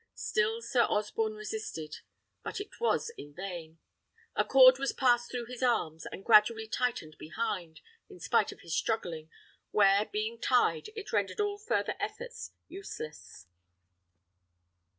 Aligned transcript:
Still 0.15 0.63
Sir 0.63 0.87
Osborne 0.89 1.35
resisted, 1.35 1.99
but 2.43 2.59
it 2.59 2.79
was 2.79 3.11
in 3.19 3.35
vain. 3.35 3.77
A 4.35 4.43
cord 4.43 4.79
was 4.79 4.93
passed 4.93 5.29
through 5.29 5.45
his 5.45 5.61
arms, 5.61 6.07
and 6.11 6.25
gradually 6.25 6.65
tightened 6.67 7.15
behind, 7.19 7.81
in 8.09 8.19
spite 8.19 8.51
of 8.51 8.61
his 8.61 8.75
struggling, 8.75 9.29
where, 9.69 10.07
being 10.07 10.39
tied, 10.41 10.89
it 10.95 11.13
rendered 11.13 11.39
all 11.39 11.59
further 11.59 11.93
efforts 11.99 12.49
useless. 12.67 13.45